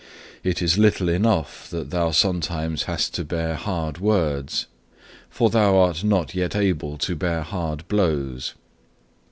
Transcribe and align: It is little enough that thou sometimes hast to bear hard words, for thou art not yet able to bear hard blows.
It 0.43 0.63
is 0.63 0.79
little 0.79 1.09
enough 1.09 1.69
that 1.69 1.91
thou 1.91 2.09
sometimes 2.09 2.85
hast 2.85 3.13
to 3.13 3.23
bear 3.23 3.53
hard 3.53 3.99
words, 3.99 4.65
for 5.29 5.51
thou 5.51 5.77
art 5.77 6.03
not 6.03 6.33
yet 6.33 6.55
able 6.55 6.97
to 6.97 7.15
bear 7.15 7.43
hard 7.43 7.87
blows. 7.87 8.55